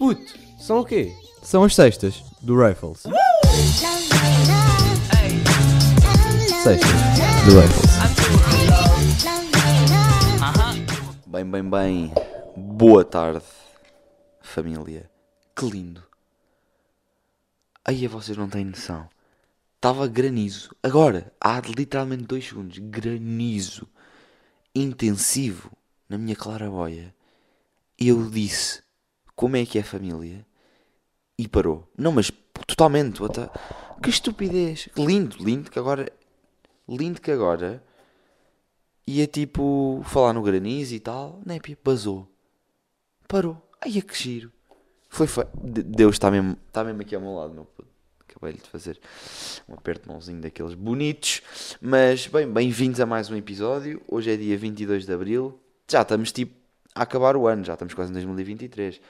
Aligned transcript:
Puto, 0.00 0.32
são 0.58 0.80
o 0.80 0.84
quê? 0.86 1.14
São 1.42 1.62
as 1.62 1.74
sextas 1.74 2.24
do 2.40 2.58
Rifles. 2.58 3.02
Sextas 6.62 6.90
do 7.44 7.60
Rifles. 7.60 7.90
Bem, 11.26 11.44
bem, 11.44 11.62
bem. 11.68 12.14
Boa 12.56 13.04
tarde, 13.04 13.44
família. 14.40 15.10
Que 15.54 15.66
lindo. 15.66 16.02
Aí 17.84 18.06
vocês 18.06 18.38
não 18.38 18.48
têm 18.48 18.64
noção. 18.64 19.06
Estava 19.76 20.08
granizo. 20.08 20.74
Agora, 20.82 21.30
há 21.38 21.60
literalmente 21.60 22.24
dois 22.24 22.48
segundos. 22.48 22.78
Granizo. 22.78 23.86
Intensivo. 24.74 25.70
Na 26.08 26.16
minha 26.16 26.34
claraboia. 26.34 27.14
Eu 27.98 28.30
disse, 28.30 28.82
como 29.40 29.56
é 29.56 29.64
que 29.64 29.78
é 29.78 29.82
família? 29.82 30.44
E 31.38 31.48
parou. 31.48 31.90
Não, 31.96 32.12
mas 32.12 32.30
totalmente. 32.66 33.22
Outra... 33.22 33.50
Que 34.02 34.10
estupidez. 34.10 34.90
Lindo, 34.94 35.42
lindo 35.42 35.70
que 35.70 35.78
agora... 35.78 36.12
Lindo 36.86 37.22
que 37.22 37.30
agora... 37.30 37.82
Ia 39.06 39.26
tipo 39.26 40.02
falar 40.04 40.34
no 40.34 40.42
granizo 40.42 40.94
e 40.94 41.00
tal. 41.00 41.40
Népia, 41.46 41.78
basou. 41.82 42.30
Parou. 43.26 43.56
Ai, 43.80 43.96
é 43.96 44.02
que 44.02 44.14
giro. 44.14 44.52
Foi. 45.08 45.26
De- 45.54 45.84
Deus 45.84 46.16
está 46.16 46.30
mesmo, 46.30 46.58
está 46.66 46.84
mesmo 46.84 47.00
aqui 47.00 47.14
ao 47.14 47.22
meu 47.22 47.32
lado, 47.32 47.54
meu 47.54 47.64
puto. 47.64 47.88
Acabei 48.28 48.52
de 48.52 48.68
fazer 48.68 49.00
um 49.66 49.72
aperto 49.72 50.02
de 50.02 50.08
mãozinho 50.10 50.42
daqueles 50.42 50.74
bonitos. 50.74 51.40
Mas, 51.80 52.26
bem, 52.26 52.46
bem-vindos 52.46 53.00
a 53.00 53.06
mais 53.06 53.30
um 53.30 53.36
episódio. 53.36 54.02
Hoje 54.06 54.32
é 54.32 54.36
dia 54.36 54.58
22 54.58 55.06
de 55.06 55.12
Abril. 55.14 55.58
Já 55.90 56.02
estamos 56.02 56.30
tipo 56.30 56.59
a 56.94 57.02
acabar 57.02 57.36
o 57.36 57.46
ano, 57.46 57.64
já 57.64 57.74
estamos 57.74 57.94
quase 57.94 58.10
em 58.10 58.14
2023. 58.14 59.00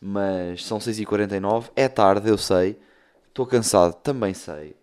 Mas 0.00 0.64
são 0.64 0.78
6h49, 0.78 1.70
é 1.74 1.88
tarde, 1.88 2.28
eu 2.28 2.38
sei. 2.38 2.78
Estou 3.28 3.46
cansado, 3.46 3.94
também 3.94 4.34
sei. 4.34 4.76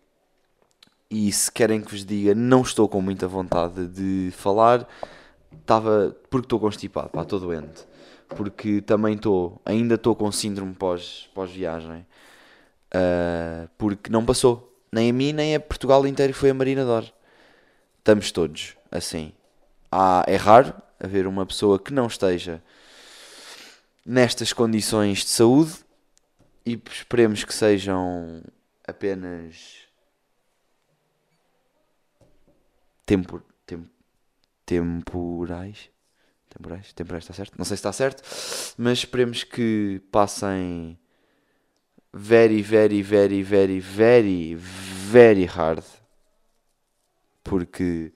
E 1.09 1.31
se 1.31 1.51
querem 1.51 1.81
que 1.81 1.91
vos 1.91 2.05
diga, 2.05 2.33
não 2.35 2.61
estou 2.61 2.88
com 2.89 3.01
muita 3.01 3.27
vontade 3.27 3.88
de 3.88 4.31
falar. 4.31 4.88
Estava. 5.51 6.16
Porque 6.29 6.45
estou 6.45 6.59
constipado, 6.59 7.09
pá, 7.09 7.21
estou 7.21 7.39
doente. 7.39 7.85
Porque 8.29 8.81
também 8.81 9.16
estou. 9.16 9.61
Ainda 9.66 9.95
estou 9.95 10.16
com 10.16 10.31
síndrome 10.31 10.73
pós- 10.73 11.29
pós-viagem. 11.33 12.05
Ah, 12.93 13.67
porque 13.77 14.09
não 14.09 14.25
passou. 14.25 14.71
Nem 14.91 15.09
a 15.09 15.13
mim, 15.13 15.33
nem 15.33 15.55
a 15.55 15.59
Portugal 15.59 16.05
inteiro 16.07 16.33
foi 16.33 16.49
a 16.49 16.53
Marina 16.53 16.85
Dor. 16.85 17.05
Estamos 17.99 18.31
todos 18.31 18.75
assim. 18.91 19.33
Há, 19.91 20.23
é 20.27 20.35
raro 20.35 20.73
haver 20.99 21.27
uma 21.27 21.45
pessoa 21.45 21.79
que 21.79 21.93
não 21.93 22.07
esteja 22.07 22.63
nestas 24.05 24.53
condições 24.53 25.19
de 25.19 25.29
saúde 25.29 25.73
e 26.65 26.81
esperemos 26.91 27.43
que 27.43 27.53
sejam 27.53 28.43
apenas 28.88 29.85
tempor, 33.05 33.43
tem- 33.66 33.89
temporais. 34.66 35.89
Temporais, 36.49 36.93
temporais 36.93 37.23
está 37.23 37.33
certo? 37.33 37.57
Não 37.57 37.66
sei 37.66 37.75
se 37.75 37.79
está 37.79 37.91
certo, 37.91 38.23
mas 38.77 38.99
esperemos 38.99 39.43
que 39.43 40.01
passem 40.09 40.97
very, 42.13 42.61
very, 42.61 43.01
very, 43.01 43.43
very, 43.43 43.79
very, 43.81 44.55
very 44.55 45.45
hard. 45.45 45.83
Porque 47.43 48.13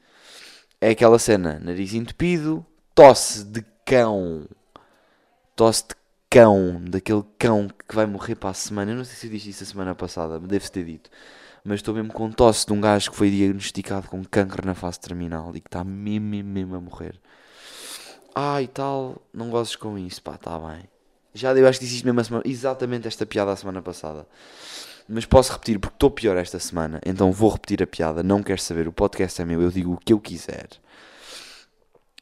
é 0.80 0.92
aquela 0.92 1.20
cena, 1.20 1.60
nariz 1.60 1.94
entupido, 1.94 2.66
tosse 3.00 3.46
de 3.46 3.64
cão, 3.86 4.46
tosse 5.56 5.88
de 5.88 5.96
cão, 6.30 6.82
daquele 6.84 7.24
cão 7.38 7.70
que 7.88 7.96
vai 7.96 8.06
morrer 8.06 8.36
para 8.36 8.50
a 8.50 8.54
semana. 8.54 8.92
Eu 8.92 8.98
não 8.98 9.06
sei 9.06 9.16
se 9.16 9.28
eu 9.28 9.32
disse 9.32 9.52
isso 9.52 9.64
a 9.64 9.68
semana 9.68 9.96
passada, 9.96 10.38
deve-se 10.38 10.70
ter 10.70 10.84
dito. 10.84 11.10
Mas 11.64 11.76
estou 11.76 11.94
mesmo 11.96 12.12
com 12.12 12.30
tosse 12.30 12.66
de 12.66 12.74
um 12.74 12.82
gajo 12.82 13.10
que 13.10 13.16
foi 13.16 13.32
diagnosticado 13.32 14.10
com 14.10 14.22
câncer 14.26 14.66
na 14.66 14.76
fase 14.76 15.00
terminal 15.00 15.50
e 15.56 15.62
que 15.62 15.70
está 15.70 15.82
mesmo, 15.82 16.28
mesmo, 16.28 16.50
mesmo 16.50 16.76
a 16.76 16.82
morrer. 16.82 17.18
Ah, 18.36 18.62
e 18.62 18.68
tal, 18.68 19.22
não 19.34 19.50
gozes 19.50 19.78
com 19.78 19.98
isso, 19.98 20.22
pá, 20.22 20.36
está 20.36 20.60
bem. 20.60 20.84
Já 21.34 21.54
eu 21.54 21.70
acho 21.70 21.80
que 21.80 21.86
disse 21.86 21.96
isto 21.96 22.06
mesmo 22.06 22.20
a 22.20 22.24
semana, 22.26 22.44
exatamente 22.46 23.08
esta 23.08 23.26
piada 23.26 23.54
a 23.54 23.56
semana 23.56 23.82
passada. 23.82 24.28
Mas 25.08 25.24
posso 25.24 25.54
repetir 25.54 25.80
porque 25.80 25.96
estou 25.96 26.12
pior 26.12 26.36
esta 26.36 26.60
semana, 26.60 27.00
então 27.06 27.32
vou 27.32 27.50
repetir 27.50 27.82
a 27.82 27.88
piada. 27.88 28.22
Não 28.22 28.44
quero 28.44 28.60
saber, 28.60 28.90
o 28.90 28.92
podcast 28.92 29.42
é 29.42 29.46
meu, 29.46 29.62
eu 29.62 29.72
digo 29.72 29.94
o 29.94 29.98
que 29.98 30.12
eu 30.12 30.20
quiser. 30.20 30.68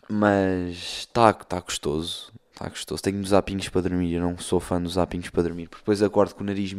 Mas 0.10 0.76
está 1.00 1.34
tá 1.34 1.60
gostoso, 1.60 2.32
está 2.52 2.70
gostoso. 2.70 3.02
Tenho 3.04 3.20
uns 3.20 3.34
apinhos 3.34 3.70
para 3.70 3.82
dormir, 3.82 4.14
eu 4.14 4.22
não 4.22 4.38
sou 4.38 4.60
fã 4.60 4.82
dos 4.82 4.98
apinhos 4.98 5.30
para 5.30 5.44
dormir, 5.44 5.68
porque 5.68 5.82
depois 5.82 6.02
acordo 6.02 6.36
com 6.36 6.44
o 6.44 6.46
nariz 6.46 6.74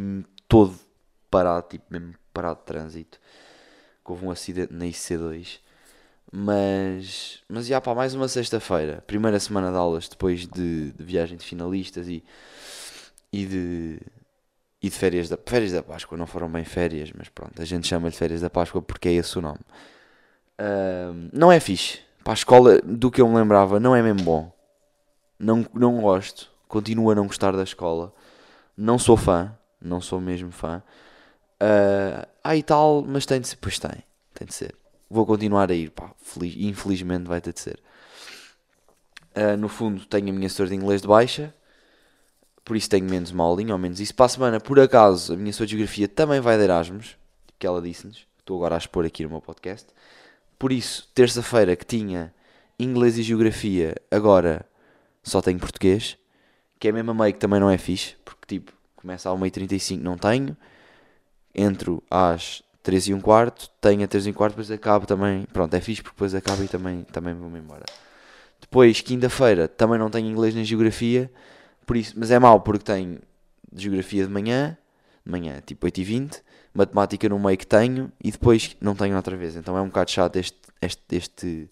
todo 0.49 0.79
parado, 1.31 1.69
tipo 1.69 1.85
mesmo 1.91 2.15
parado 2.33 2.61
de 2.61 2.67
trânsito. 2.67 3.19
Que 4.05 4.13
houve 4.13 4.27
um 4.27 4.31
acidente 4.31 4.73
na 4.73 4.87
IC2. 4.87 5.61
Mas, 6.31 7.43
mas 7.49 7.67
já 7.67 7.81
pá, 7.81 7.95
mais 7.95 8.15
uma 8.15 8.29
sexta-feira, 8.29 9.03
primeira 9.07 9.41
semana 9.41 9.71
de 9.71 9.77
aulas 9.79 10.09
depois 10.09 10.47
de, 10.47 10.93
de 10.93 11.03
viagem 11.03 11.39
de 11.39 11.45
finalistas 11.45 12.07
e, 12.07 12.23
e 13.33 13.47
de 13.47 14.01
e 14.81 14.89
de 14.89 14.95
férias 14.97 15.29
da 15.29 15.37
férias 15.45 15.73
da 15.73 15.83
Páscoa, 15.83 16.17
não 16.17 16.27
foram 16.27 16.49
bem 16.51 16.65
férias, 16.65 17.11
mas 17.17 17.29
pronto, 17.29 17.61
a 17.61 17.65
gente 17.65 17.87
chama 17.87 18.11
de 18.11 18.17
férias 18.17 18.41
da 18.41 18.51
Páscoa 18.51 18.81
porque 18.81 19.09
é 19.09 19.13
esse 19.15 19.39
o 19.39 19.43
nome. 19.43 19.61
Não 21.33 21.51
é 21.51 21.61
fixe, 21.61 22.01
a 22.31 22.35
escola, 22.35 22.81
do 22.83 23.11
que 23.11 23.21
eu 23.21 23.29
me 23.29 23.37
lembrava, 23.37 23.81
não 23.81 23.95
é 23.97 24.03
mesmo 24.03 24.23
bom. 24.23 24.53
Não, 25.39 25.65
não 25.73 26.01
gosto, 26.01 26.51
continuo 26.67 27.11
a 27.11 27.15
não 27.15 27.27
gostar 27.27 27.53
da 27.53 27.63
escola, 27.63 28.13
não 28.77 28.99
sou 28.99 29.17
fã, 29.17 29.57
não 29.81 30.01
sou 30.01 30.21
mesmo 30.21 30.51
fã. 30.51 30.83
Ah, 31.61 32.29
ah, 32.43 32.57
e 32.57 32.63
tal, 32.63 33.03
mas 33.07 33.25
tem 33.27 33.41
de 33.41 33.49
ser, 33.49 33.57
pois 33.57 33.79
tem, 33.79 34.03
tem 34.35 34.47
de 34.47 34.55
ser. 34.55 34.75
Vou 35.09 35.25
continuar 35.25 35.71
a 35.71 35.75
ir, 35.75 35.91
pá, 35.91 36.11
feliz- 36.23 36.57
infelizmente 36.59 37.27
vai 37.27 37.41
ter 37.41 37.53
de 37.53 37.61
ser. 37.61 37.81
Ah, 39.35 39.57
no 39.57 39.69
fundo, 39.69 40.05
tenho 40.07 40.29
a 40.31 40.33
minha 40.33 40.49
senhora 40.49 40.71
de 40.71 40.77
inglês 40.77 41.01
de 41.03 41.09
baixa, 41.09 41.55
por 42.65 42.77
isso 42.77 42.91
tenho 42.91 43.09
menos 43.09 43.31
uma 43.31 43.47
ou 43.47 43.79
menos 43.79 44.01
isso. 44.01 44.15
Para 44.15 44.27
a 44.27 44.29
semana, 44.29 44.61
por 44.61 44.79
acaso, 44.79 45.33
a 45.33 45.37
minha 45.37 45.53
senhora 45.53 45.67
de 45.67 45.77
geografia 45.77 46.09
também 46.09 46.41
vai 46.41 46.59
de 46.59 46.65
Erasmus, 46.65 47.17
que 47.59 47.67
ela 47.67 47.81
disse-nos, 47.81 48.27
estou 48.39 48.59
agora 48.59 48.75
a 48.75 48.79
expor 48.79 49.07
aqui 49.07 49.23
no 49.23 49.31
meu 49.31 49.41
podcast. 49.41 49.87
Por 50.59 50.73
isso, 50.73 51.09
terça-feira 51.15 51.77
que 51.77 51.87
tinha 51.87 52.35
inglês 52.79 53.17
e 53.17 53.23
geografia, 53.23 53.95
agora 54.11 54.67
só 55.23 55.41
tenho 55.41 55.59
português, 55.59 56.17
que 56.79 56.89
é 56.89 56.93
mesmo 56.93 57.11
a 57.11 57.15
meio 57.15 57.33
que 57.33 57.39
também 57.39 57.61
não 57.61 57.71
é 57.71 57.79
fixe, 57.79 58.17
porque 58.25 58.59
tipo, 58.59 58.73
começa 58.97 59.31
às 59.31 59.39
1h35, 59.39 60.01
não 60.01 60.17
tenho, 60.17 60.57
entro 61.55 62.03
às 62.11 62.63
3 62.83 63.09
e 63.09 63.15
um 63.15 63.21
quarto, 63.21 63.71
tenho 63.81 64.05
a 64.05 64.09
3 64.09 64.27
e 64.27 64.31
um 64.31 64.33
quarto, 64.33 64.55
depois 64.55 64.71
acabo 64.71 65.07
também, 65.07 65.45
pronto, 65.53 65.75
é 65.75 65.81
fixe 65.81 66.03
porque 66.03 66.15
depois 66.15 66.35
acabo 66.35 66.63
e 66.65 66.69
também, 66.69 67.05
também 67.05 67.35
vou-me 67.35 67.59
embora. 67.59 67.85
Depois, 68.61 69.01
quinta-feira, 69.01 69.69
também 69.69 69.99
não 69.99 70.11
tenho 70.11 70.29
inglês 70.29 70.55
nem 70.55 70.65
geografia, 70.65 71.31
por 71.87 71.97
isso, 71.97 72.15
mas 72.17 72.31
é 72.31 72.39
mau 72.39 72.61
porque 72.61 72.85
tenho 72.85 73.21
geografia 73.75 74.27
de 74.27 74.33
manhã, 74.33 74.77
manhã, 75.31 75.61
tipo 75.65 75.87
8h20, 75.87 76.43
matemática 76.73 77.29
no 77.29 77.39
meio 77.39 77.59
que 77.59 77.67
tenho 77.67 78.11
e 78.23 78.31
depois 78.31 78.77
não 78.81 78.95
tenho 78.95 79.17
outra 79.17 79.37
vez. 79.37 79.57
Então 79.57 79.77
é 79.77 79.81
um 79.81 79.87
bocado 79.87 80.11
chato 80.11 80.37
este, 80.37 80.59
este, 80.81 81.17
este 81.17 81.71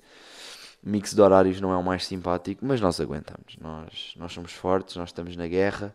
mix 0.82 1.14
de 1.14 1.20
horários 1.20 1.60
não 1.60 1.72
é 1.72 1.76
o 1.76 1.82
mais 1.82 2.06
simpático, 2.06 2.64
mas 2.64 2.80
nós 2.80 3.00
aguentamos. 3.00 3.56
Nós, 3.60 4.14
nós 4.16 4.32
somos 4.32 4.52
fortes, 4.52 4.96
nós 4.96 5.08
estamos 5.08 5.36
na 5.36 5.46
guerra, 5.48 5.94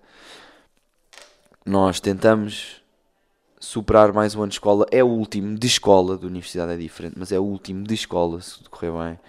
nós 1.66 1.99
tentamos 1.99 2.81
superar 3.59 4.11
mais 4.11 4.35
um 4.35 4.41
ano 4.41 4.49
de 4.49 4.55
escola. 4.55 4.85
É 4.91 5.03
o 5.03 5.07
último 5.07 5.57
de 5.57 5.67
escola, 5.67 6.17
de 6.17 6.25
universidade 6.25 6.73
é 6.73 6.78
diferente, 6.78 7.16
mas 7.17 7.31
é 7.31 7.39
o 7.39 7.43
último 7.43 7.83
de 7.83 7.93
escola, 7.93 8.41
se 8.41 8.57
tudo 8.57 8.69
correr 8.69 8.91
bem. 8.91 9.19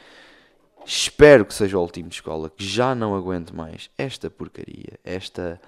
Espero 0.84 1.44
que 1.44 1.54
seja 1.54 1.78
o 1.78 1.82
último 1.82 2.08
de 2.08 2.16
escola, 2.16 2.50
que 2.50 2.64
já 2.64 2.94
não 2.94 3.14
aguento 3.14 3.54
mais 3.54 3.88
esta 3.96 4.28
porcaria, 4.28 4.98
esta 5.04 5.60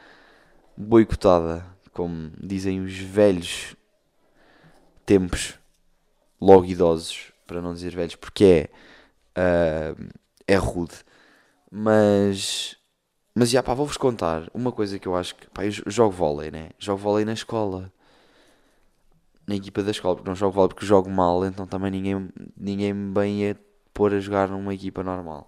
boicotada, 0.76 1.64
como 1.94 2.32
dizem 2.40 2.80
os 2.82 2.96
velhos 2.98 3.76
tempos, 5.04 5.58
logo 6.40 6.66
idosos, 6.66 7.32
para 7.46 7.62
não 7.62 7.74
dizer 7.74 7.94
velhos, 7.94 8.16
porque 8.16 8.44
é, 8.44 8.70
ah, 9.36 9.94
é 10.46 10.56
rude. 10.56 10.94
Mas, 11.70 12.76
mas 13.34 13.50
já 13.50 13.62
pá, 13.62 13.74
vou-vos 13.74 13.98
contar 13.98 14.48
uma 14.54 14.72
coisa 14.72 14.98
que 14.98 15.08
eu 15.08 15.16
acho 15.16 15.36
que, 15.36 15.48
pá, 15.50 15.64
eu 15.66 15.70
jo- 15.70 15.84
jogo 15.88 16.12
vôlei, 16.12 16.50
né? 16.50 16.70
Jogo 16.78 16.98
vôlei 17.00 17.24
na 17.24 17.34
escola. 17.34 17.92
Na 19.46 19.54
equipa 19.54 19.82
da 19.82 19.90
escola, 19.90 20.16
porque 20.16 20.28
não 20.28 20.34
jogo 20.34 20.52
vôlei 20.52 20.68
porque 20.70 20.86
jogo 20.86 21.10
mal, 21.10 21.44
então 21.44 21.66
também 21.66 21.90
ninguém, 21.90 22.28
ninguém 22.56 22.94
me 22.94 23.12
bem 23.12 23.40
ia 23.42 23.56
pôr 23.92 24.14
a 24.14 24.20
jogar 24.20 24.48
numa 24.48 24.72
equipa 24.72 25.02
normal. 25.02 25.46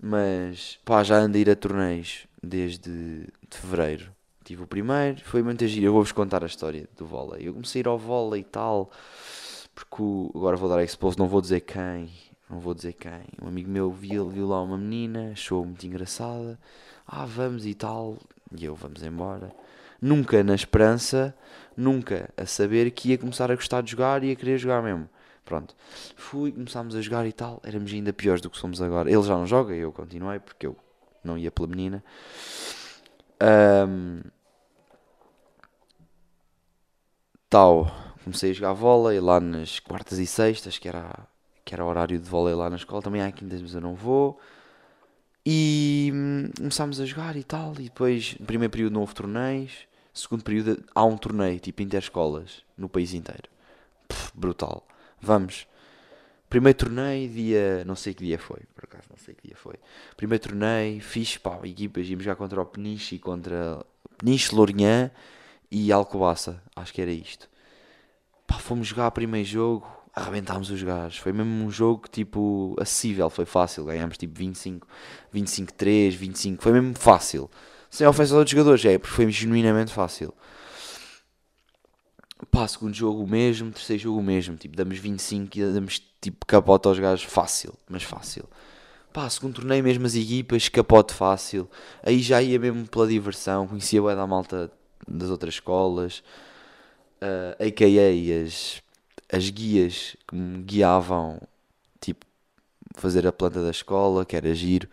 Mas, 0.00 0.78
pá, 0.84 1.02
já 1.02 1.16
ando 1.16 1.36
a 1.36 1.40
ir 1.40 1.48
a 1.50 1.56
torneios 1.56 2.26
desde 2.42 2.90
de 3.50 3.56
fevereiro. 3.58 4.12
Tive 4.44 4.62
o 4.62 4.66
primeiro, 4.66 5.20
foi 5.24 5.42
muito 5.42 5.66
giro. 5.66 5.86
Eu 5.86 5.92
vou-vos 5.92 6.12
contar 6.12 6.42
a 6.42 6.46
história 6.46 6.86
do 6.98 7.06
vôlei. 7.06 7.48
Eu 7.48 7.54
comecei 7.54 7.80
a 7.80 7.82
ir 7.84 7.88
ao 7.88 7.98
vôlei 7.98 8.42
e 8.42 8.44
tal, 8.44 8.90
porque 9.74 10.02
agora 10.36 10.54
vou 10.56 10.68
dar 10.68 10.84
expose, 10.84 11.18
não 11.18 11.26
vou 11.26 11.40
dizer 11.40 11.60
quem, 11.60 12.10
não 12.48 12.60
vou 12.60 12.74
dizer 12.74 12.92
quem. 12.92 13.24
Um 13.42 13.48
amigo 13.48 13.70
meu 13.70 13.90
viu, 13.90 14.28
viu 14.28 14.46
lá 14.46 14.62
uma 14.62 14.76
menina, 14.76 15.30
achou 15.32 15.64
muito 15.64 15.86
engraçada. 15.86 16.58
Ah, 17.06 17.24
vamos 17.24 17.64
e 17.64 17.74
tal. 17.74 18.18
E 18.54 18.64
eu, 18.64 18.74
vamos 18.74 19.02
embora. 19.02 19.50
Nunca 20.00 20.44
na 20.44 20.54
esperança, 20.54 21.34
nunca 21.74 22.28
a 22.36 22.44
saber 22.44 22.90
que 22.90 23.10
ia 23.10 23.18
começar 23.18 23.50
a 23.50 23.54
gostar 23.54 23.80
de 23.82 23.92
jogar 23.92 24.22
e 24.22 24.30
a 24.30 24.36
querer 24.36 24.58
jogar 24.58 24.82
mesmo. 24.82 25.08
Pronto. 25.42 25.74
Fui, 26.16 26.52
começámos 26.52 26.94
a 26.94 27.00
jogar 27.00 27.26
e 27.26 27.32
tal. 27.32 27.62
Éramos 27.64 27.90
ainda 27.92 28.12
piores 28.12 28.42
do 28.42 28.50
que 28.50 28.58
somos 28.58 28.82
agora. 28.82 29.10
Ele 29.10 29.22
já 29.22 29.34
não 29.34 29.46
joga, 29.46 29.74
eu 29.74 29.90
continuei 29.90 30.38
porque 30.38 30.66
eu 30.66 30.76
não 31.22 31.38
ia 31.38 31.50
pela 31.50 31.68
menina. 31.68 32.04
Ahm, 33.40 34.20
comecei 38.24 38.50
a 38.50 38.54
jogar 38.54 38.72
vôlei 38.72 39.20
lá 39.20 39.38
nas 39.38 39.78
quartas 39.78 40.18
e 40.18 40.26
sextas, 40.26 40.76
que 40.76 40.88
era, 40.88 41.08
que 41.64 41.72
era 41.72 41.84
horário 41.84 42.18
de 42.18 42.28
vôlei 42.28 42.54
lá 42.54 42.68
na 42.68 42.76
escola. 42.76 43.00
Também 43.00 43.22
há 43.22 43.30
quintas, 43.30 43.62
mas 43.62 43.74
eu 43.74 43.80
não 43.80 43.94
vou. 43.94 44.40
E 45.46 46.10
hum, 46.12 46.50
começámos 46.56 47.00
a 47.00 47.04
jogar 47.04 47.36
e 47.36 47.44
tal. 47.44 47.74
E 47.78 47.84
depois, 47.84 48.36
no 48.40 48.46
primeiro 48.46 48.72
período, 48.72 48.94
não 48.94 49.02
houve 49.02 49.14
torneios. 49.14 49.72
Segundo 50.12 50.42
período, 50.42 50.82
há 50.94 51.04
um 51.04 51.16
torneio, 51.16 51.60
tipo 51.60 51.82
interescolas, 51.82 52.62
no 52.76 52.88
país 52.88 53.14
inteiro. 53.14 53.48
Pff, 54.08 54.32
brutal. 54.34 54.84
Vamos. 55.20 55.66
Primeiro 56.48 56.78
torneio, 56.78 57.28
dia. 57.28 57.84
Não 57.84 57.94
sei 57.94 58.14
que 58.14 58.24
dia 58.24 58.38
foi, 58.38 58.60
por 58.74 58.84
acaso, 58.84 59.04
não 59.10 59.16
sei 59.16 59.34
que 59.34 59.46
dia 59.46 59.56
foi. 59.56 59.74
Primeiro 60.16 60.42
torneio, 60.42 61.00
fixe, 61.00 61.38
pá, 61.38 61.60
equipas. 61.64 62.08
Íamos 62.08 62.24
jogar 62.24 62.36
contra 62.36 62.60
o 62.60 62.66
Peniche 62.66 63.14
e 63.14 63.18
contra. 63.18 63.84
Peniche, 64.18 64.54
Lourinhã 64.54 65.10
e 65.70 65.92
Alcobaça. 65.92 66.62
Acho 66.74 66.92
que 66.92 67.02
era 67.02 67.10
isto. 67.10 67.48
Pá, 68.46 68.58
fomos 68.58 68.86
jogar 68.86 69.10
primeiro 69.10 69.46
jogo, 69.48 69.86
arrebentámos 70.14 70.70
os 70.70 70.82
gajos. 70.82 71.18
Foi 71.18 71.32
mesmo 71.32 71.64
um 71.64 71.70
jogo 71.70 72.08
tipo 72.10 72.76
acessível, 72.78 73.28
foi 73.30 73.44
fácil. 73.44 73.84
Ganhámos 73.84 74.16
tipo 74.16 74.38
25, 74.38 74.86
25, 75.32 75.72
3, 75.72 76.14
25. 76.14 76.62
Foi 76.62 76.72
mesmo 76.72 76.94
fácil. 76.96 77.50
Sem 77.90 78.06
ofensa 78.06 78.34
aos 78.34 78.38
outros 78.38 78.50
jogadores, 78.50 78.84
é, 78.84 78.98
porque 78.98 79.14
foi 79.14 79.30
genuinamente 79.30 79.92
fácil. 79.92 80.34
Pá, 82.50 82.66
segundo 82.66 82.94
jogo 82.94 83.22
o 83.22 83.26
mesmo, 83.26 83.70
terceiro 83.70 84.02
jogo 84.02 84.18
o 84.18 84.22
mesmo. 84.22 84.56
Tipo, 84.56 84.76
damos 84.76 84.98
25 84.98 85.58
e 85.58 85.72
damos 85.72 86.02
tipo 86.20 86.44
capote 86.46 86.88
aos 86.88 86.98
gajos 86.98 87.24
fácil, 87.24 87.74
mas 87.88 88.02
fácil. 88.02 88.48
Pá, 89.12 89.30
segundo 89.30 89.54
torneio, 89.54 89.84
mesmo 89.84 90.06
as 90.06 90.16
equipas, 90.16 90.68
capote 90.68 91.14
fácil. 91.14 91.70
Aí 92.02 92.18
já 92.20 92.42
ia 92.42 92.58
mesmo 92.58 92.86
pela 92.86 93.06
diversão, 93.06 93.66
conhecia 93.68 94.02
bué 94.02 94.16
da 94.16 94.26
malta 94.26 94.70
das 95.06 95.30
outras 95.30 95.54
escolas, 95.54 96.22
uh, 97.22 97.62
a.k.a. 97.64 98.44
as, 98.44 98.82
as 99.32 99.50
guias 99.50 100.16
que 100.26 100.34
me 100.34 100.62
guiavam, 100.62 101.40
tipo, 102.00 102.24
fazer 102.94 103.26
a 103.26 103.32
planta 103.32 103.62
da 103.62 103.70
escola, 103.70 104.24
que 104.24 104.36
era 104.36 104.54
giro. 104.54 104.88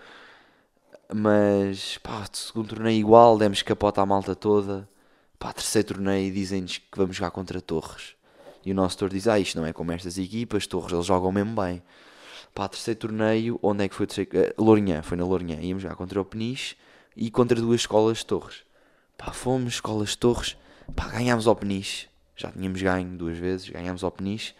Mas, 1.13 1.97
pá, 1.97 2.25
segundo 2.31 2.69
torneio 2.69 2.99
igual, 2.99 3.37
demos 3.37 3.61
capote 3.61 3.99
à 3.99 4.05
malta 4.05 4.35
toda. 4.35 4.87
Pá, 5.37 5.51
terceiro 5.51 5.89
torneio 5.89 6.33
dizem-nos 6.33 6.77
que 6.77 6.97
vamos 6.97 7.15
jogar 7.15 7.31
contra 7.31 7.59
Torres. 7.59 8.15
E 8.63 8.71
o 8.71 8.75
nosso 8.75 8.97
torre 8.97 9.13
diz, 9.13 9.27
ah, 9.27 9.39
isto 9.39 9.57
não 9.57 9.65
é 9.65 9.73
como 9.73 9.91
estas 9.91 10.17
equipas, 10.17 10.67
Torres, 10.67 10.93
eles 10.93 11.05
jogam 11.05 11.31
mesmo 11.31 11.59
bem. 11.59 11.81
Pá, 12.53 12.67
terceiro 12.67 12.99
torneio, 12.99 13.59
onde 13.61 13.83
é 13.83 13.89
que 13.89 13.95
foi 13.95 14.03
o 14.03 14.07
terceiro? 14.07 14.53
Uh, 14.57 14.63
Lourinhã, 14.63 15.01
foi 15.01 15.17
na 15.17 15.25
Lourinhã. 15.25 15.59
Íamos 15.61 15.83
jogar 15.83 15.95
contra 15.95 16.21
o 16.21 16.25
Peniche 16.25 16.75
e 17.15 17.31
contra 17.31 17.59
duas 17.59 17.81
escolas 17.81 18.19
de 18.19 18.25
Torres. 18.25 18.63
Pá, 19.23 19.31
fomos, 19.31 19.75
escolas 19.75 20.15
Torres, 20.15 20.57
pá, 20.95 21.07
ganhámos 21.09 21.45
ao 21.45 21.55
Peniche. 21.55 22.07
Já 22.35 22.51
tínhamos 22.51 22.81
ganho 22.81 23.15
duas 23.15 23.37
vezes, 23.37 23.69
ganhámos 23.69 24.03
ao 24.03 24.09
Peniche. 24.09 24.55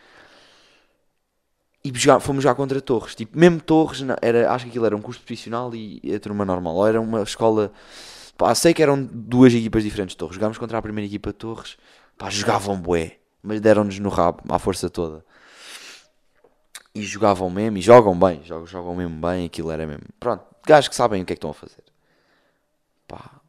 E 1.84 1.92
fomos 2.19 2.44
já 2.44 2.54
contra 2.54 2.80
Torres. 2.80 3.16
Tipo, 3.16 3.40
mesmo 3.40 3.60
Torres, 3.60 4.04
era, 4.22 4.52
acho 4.52 4.66
que 4.66 4.69
aquilo 4.69 4.86
era 4.86 4.96
um 4.96 5.02
curso 5.02 5.19
profissional 5.19 5.74
e 5.74 6.00
a 6.16 6.19
turma 6.19 6.46
normal. 6.46 6.75
Ou 6.75 6.88
era 6.88 7.02
uma 7.02 7.24
escola. 7.24 7.74
Pá, 8.38 8.54
sei 8.54 8.72
que 8.72 8.84
eram 8.84 9.04
duas 9.04 9.52
equipas 9.52 9.81
diferentes 9.81 10.13
de 10.13 10.18
Torres. 10.18 10.36
Jogámos 10.36 10.60
contra 10.60 10.78
a 10.78 10.81
primeira 10.81 11.08
equipa 11.08 11.31
de 11.31 11.38
Torres. 11.38 11.75
Pá, 12.16 12.30
jogavam 12.30 12.80
bué. 12.80 13.18
Mas 13.42 13.60
deram-nos 13.60 13.98
no 13.98 14.10
rabo, 14.10 14.44
à 14.48 14.60
força 14.60 14.92
toda. 14.92 15.25
E 16.94 17.02
jogavam 17.02 17.50
mesmo, 17.50 17.80
e 17.80 17.81
jogam 17.81 18.18
bem. 18.18 18.44
Jogam, 18.44 18.68
jogam 18.68 18.96
mesmo 18.96 19.19
bem, 19.19 19.48
aquilo 19.48 19.72
era 19.72 19.88
mesmo. 19.88 20.04
Pronto, 20.19 20.46
gajos 20.68 20.88
que 20.88 20.96
sabem 20.96 21.24
o 21.24 21.25
que 21.25 21.34
é 21.34 21.36
que 21.36 21.40
estão 21.40 21.50
a 21.50 21.54
fazer. 21.56 21.84
Pá, 23.08 23.41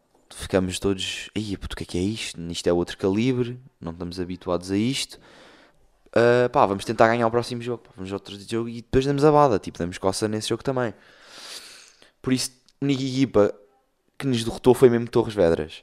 ficamos 0.53 0.79
todos. 0.79 1.31
Aí, 1.35 1.57
puto, 1.57 1.73
o 1.73 1.77
que 1.77 1.85
é 1.85 1.87
que 1.87 1.99
é 1.99 2.03
isto? 2.03 2.39
Isto 2.51 2.67
é 2.67 2.73
outro 2.75 2.99
calibre. 2.99 3.59
Não 3.81 3.93
estamos 3.93 4.21
habituados 4.21 4.71
a 4.71 4.77
isto. 4.77 5.19
Uh, 6.09 6.47
pá, 6.51 6.67
vamos 6.67 6.85
tentar 6.85 7.09
ganhar 7.09 7.27
o 7.27 7.31
próximo 7.31 7.63
jogo. 7.63 7.83
Pá, 7.83 7.91
vamos 7.97 8.13
outro 8.13 8.39
jogo 8.39 8.69
e 8.69 8.83
depois 8.83 9.07
damos 9.07 9.25
a 9.25 9.33
bada. 9.33 9.59
Tipo, 9.59 9.79
damos 9.79 9.97
coça 9.97 10.29
nesse 10.29 10.51
jogo 10.51 10.63
também. 10.63 10.93
Por 12.21 12.35
isso, 12.35 12.51
a 12.83 12.85
única 12.85 13.03
equipa 13.03 13.55
que 14.19 14.27
nos 14.27 14.45
derrotou 14.45 14.75
foi 14.75 14.91
mesmo 14.91 15.09
Torres 15.09 15.35
Vedras. 15.35 15.83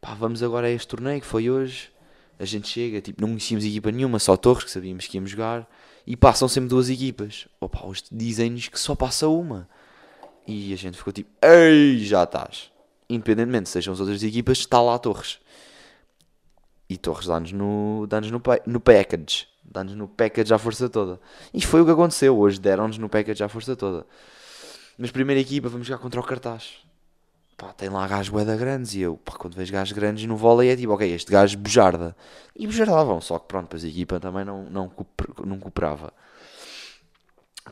Pá, 0.00 0.14
vamos 0.14 0.42
agora 0.42 0.68
a 0.68 0.70
este 0.70 0.88
torneio 0.88 1.20
que 1.20 1.26
foi 1.26 1.50
hoje. 1.50 1.90
A 2.38 2.46
gente 2.46 2.66
chega, 2.66 3.02
tipo, 3.02 3.20
não 3.20 3.28
conhecíamos 3.28 3.64
equipa 3.66 3.90
nenhuma, 3.90 4.18
só 4.18 4.38
Torres, 4.38 4.64
que 4.64 4.70
sabíamos 4.70 5.06
que 5.06 5.18
íamos 5.18 5.30
jogar. 5.30 5.68
E 6.06 6.16
passam 6.16 6.48
sempre 6.48 6.70
duas 6.70 6.88
equipas. 6.88 7.46
Opa, 7.60 7.84
hoje 7.84 8.04
dizem-nos 8.10 8.68
que 8.68 8.80
só 8.80 8.94
passa 8.94 9.28
uma. 9.28 9.68
E 10.46 10.72
a 10.72 10.76
gente 10.76 10.96
ficou 10.96 11.12
tipo, 11.12 11.30
ei, 11.42 11.98
já 11.98 12.24
estás. 12.24 12.70
Independentemente 13.08 13.68
sejam 13.68 13.94
as 13.94 14.00
outras 14.00 14.22
equipas, 14.22 14.58
está 14.58 14.80
lá 14.80 14.98
Torres. 14.98 15.38
E 16.88 16.96
Torres 16.96 17.26
dá-nos 17.26 17.52
no, 17.52 18.06
dá 18.06 18.20
no, 18.20 18.42
no 18.66 18.80
package. 18.80 19.46
Dá-nos 19.64 19.94
no 19.94 20.08
package 20.08 20.52
à 20.52 20.58
força 20.58 20.88
toda. 20.88 21.20
E 21.52 21.60
foi 21.60 21.82
o 21.82 21.84
que 21.84 21.90
aconteceu. 21.90 22.38
Hoje 22.38 22.58
deram-nos 22.58 22.96
no 22.98 23.08
package 23.08 23.44
à 23.44 23.48
força 23.48 23.76
toda. 23.76 24.06
Mas 24.96 25.10
primeira 25.10 25.40
equipa, 25.40 25.68
vamos 25.68 25.86
jogar 25.86 26.00
contra 26.00 26.20
o 26.20 26.24
cartaz. 26.24 26.78
Pá, 27.56 27.72
tem 27.72 27.88
lá 27.88 28.06
gajos 28.08 28.30
bué 28.30 28.44
grandes. 28.56 28.94
E 28.94 29.00
eu, 29.00 29.16
pá, 29.16 29.32
quando 29.32 29.54
vejo 29.54 29.72
gajos 29.72 29.92
grandes 29.92 30.24
no 30.24 30.36
vôlei 30.36 30.70
é 30.70 30.76
tipo, 30.76 30.92
ok, 30.92 31.12
este 31.12 31.30
gajo 31.30 31.58
bujarda. 31.58 32.16
E 32.56 32.66
bujardavam. 32.66 33.20
Só 33.20 33.38
que 33.38 33.46
pronto, 33.46 33.64
depois 33.64 33.84
a 33.84 33.88
equipa 33.88 34.18
também 34.18 34.44
não, 34.44 34.64
não, 34.64 34.90
não 35.44 35.58
cooperava. 35.58 36.12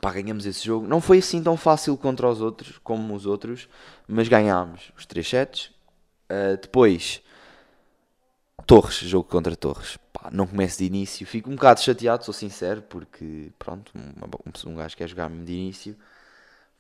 Pá, 0.01 0.13
ganhamos 0.13 0.47
esse 0.47 0.65
jogo. 0.65 0.87
Não 0.87 1.01
foi 1.01 1.19
assim 1.19 1.43
tão 1.43 1.57
fácil 1.57 1.97
contra 1.97 2.29
os 2.29 2.41
outros, 2.41 2.79
como 2.83 3.15
os 3.15 3.27
outros. 3.27 3.69
Mas 4.07 4.29
ganhámos 4.29 4.93
os 4.97 5.07
3 5.07 5.29
sets. 5.29 5.71
Uh, 6.31 6.57
depois... 6.61 7.23
Torres, 8.67 8.97
jogo 8.97 9.29
contra 9.29 9.55
Torres. 9.55 9.97
Pá, 10.13 10.29
não 10.33 10.47
começo 10.47 10.79
de 10.79 10.85
início. 10.87 11.27
Fico 11.27 11.51
um 11.51 11.55
bocado 11.55 11.81
chateado, 11.81 12.25
sou 12.25 12.35
sincero, 12.35 12.83
porque, 12.83 13.53
pronto, 13.59 13.93
um, 13.95 14.71
um 14.71 14.75
gajo 14.75 14.97
quer 14.97 15.09
jogar 15.09 15.29
mesmo 15.29 15.45
de 15.45 15.53
início. 15.53 15.97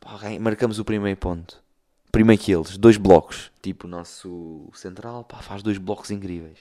Pá, 0.00 0.18
marcamos 0.40 0.78
o 0.78 0.84
primeiro 0.84 1.18
ponto. 1.18 1.62
Primeiro 2.10 2.42
que 2.42 2.50
eles, 2.52 2.76
dois 2.76 2.96
blocos. 2.96 3.52
Tipo, 3.62 3.86
o 3.86 3.90
nosso 3.90 4.68
central, 4.72 5.22
pá, 5.24 5.38
faz 5.38 5.62
dois 5.62 5.78
blocos 5.78 6.10
incríveis. 6.10 6.58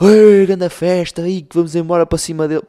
Ei, 0.00 0.46
grande 0.46 0.68
festa, 0.68 1.22
aí 1.22 1.42
que 1.42 1.56
vamos 1.56 1.74
embora 1.74 2.04
para 2.04 2.18
cima 2.18 2.46
dele. 2.46 2.64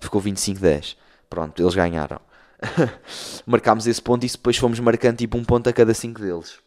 Ficou 0.00 0.20
25-10. 0.20 0.96
Pronto, 1.30 1.62
eles 1.62 1.74
ganharam. 1.74 2.20
Marcámos 3.46 3.86
esse 3.86 4.00
ponto 4.02 4.24
e 4.24 4.28
depois 4.28 4.56
fomos 4.56 4.80
marcando 4.80 5.18
tipo 5.18 5.36
um 5.36 5.44
ponto 5.44 5.68
a 5.68 5.72
cada 5.72 5.94
cinco 5.94 6.20
deles. 6.20 6.58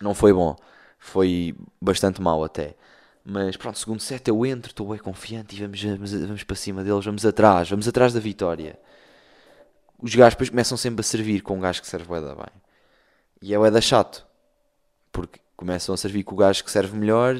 Não 0.00 0.14
foi 0.14 0.32
bom. 0.32 0.56
Foi 0.98 1.54
bastante 1.80 2.20
mau 2.20 2.44
até. 2.44 2.76
Mas 3.24 3.56
pronto, 3.56 3.78
segundo 3.78 4.00
set 4.00 4.26
eu 4.28 4.44
entro, 4.44 4.70
estou 4.70 4.88
bem 4.88 4.98
confiante 4.98 5.56
e 5.56 5.60
vamos, 5.60 5.82
vamos, 5.82 6.12
vamos 6.12 6.42
para 6.42 6.56
cima 6.56 6.82
deles, 6.82 7.04
vamos 7.04 7.24
atrás, 7.24 7.70
vamos 7.70 7.86
atrás 7.86 8.12
da 8.12 8.18
vitória. 8.18 8.78
Os 10.00 10.14
gajos 10.14 10.34
depois 10.34 10.50
começam 10.50 10.76
sempre 10.76 11.00
a 11.00 11.04
servir 11.04 11.42
com 11.42 11.56
um 11.56 11.60
gajo 11.60 11.80
que 11.80 11.86
serve 11.86 12.20
da 12.20 12.34
bem. 12.34 12.62
E 13.40 13.54
é 13.54 13.58
o 13.58 13.70
da 13.70 13.80
chato. 13.80 14.26
Porque 15.12 15.40
começam 15.56 15.94
a 15.94 15.98
servir 15.98 16.24
com 16.24 16.34
o 16.34 16.38
gajo 16.38 16.64
que 16.64 16.70
serve 16.70 16.96
melhor. 16.96 17.36